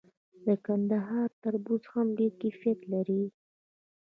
د 0.45 0.47
کندهار 0.65 1.29
تربوز 1.43 1.83
هم 1.91 2.07
ډیر 2.17 2.31
کیفیت 2.41 2.79
لري. 2.93 3.23